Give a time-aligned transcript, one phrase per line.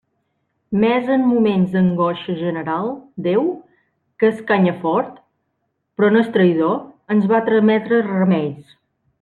[0.83, 2.89] Mes en moments d'angoixa general,
[3.27, 3.45] Déu,
[4.23, 5.23] que escanya fort,
[5.99, 6.77] però no és traïdor,
[7.17, 8.77] ens va trametre remeis.